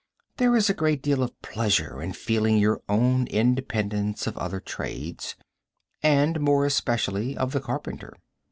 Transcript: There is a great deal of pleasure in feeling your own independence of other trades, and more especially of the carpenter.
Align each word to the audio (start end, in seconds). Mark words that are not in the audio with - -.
There 0.37 0.55
is 0.55 0.67
a 0.67 0.73
great 0.73 1.03
deal 1.03 1.21
of 1.21 1.39
pleasure 1.43 2.01
in 2.01 2.13
feeling 2.13 2.57
your 2.57 2.81
own 2.89 3.27
independence 3.27 4.25
of 4.25 4.35
other 4.39 4.59
trades, 4.59 5.35
and 6.01 6.39
more 6.39 6.65
especially 6.65 7.37
of 7.37 7.51
the 7.51 7.61
carpenter. 7.61 8.15